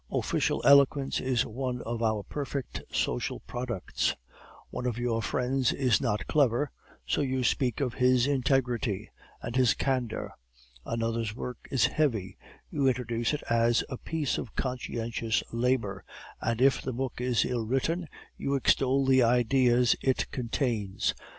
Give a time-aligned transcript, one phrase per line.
[0.11, 4.15] Official eloquence is one of our perfect social products.
[4.71, 6.71] "'One of your friends is not clever,
[7.05, 9.11] so you speak of his integrity
[9.43, 10.31] and his candor.
[10.87, 12.35] Another's work is heavy;
[12.71, 16.03] you introduce it as a piece of conscientious labor;
[16.41, 21.13] and if the book is ill written, you extol the ideas it contains.